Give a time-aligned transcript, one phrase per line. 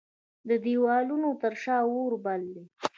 [0.49, 2.65] د دیوالونو تر شا اوربل دی